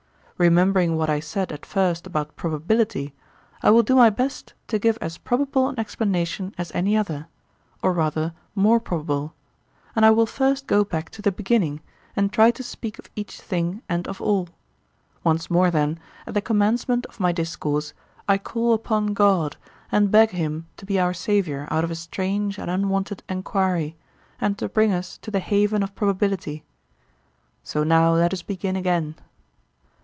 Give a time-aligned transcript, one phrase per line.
[0.41, 3.13] Remembering what I said at first about probability,
[3.61, 8.33] I will do my best to give as probable an explanation as any other—or rather,
[8.55, 9.35] more probable;
[9.95, 11.79] and I will first go back to the beginning
[12.15, 14.49] and try to speak of each thing and of all.
[15.23, 17.93] Once more, then, at the commencement of my discourse,
[18.27, 19.57] I call upon God,
[19.91, 23.95] and beg him to be our saviour out of a strange and unwonted enquiry,
[24.39, 26.63] and to bring us to the haven of probability.
[27.61, 29.13] So now let us begin again.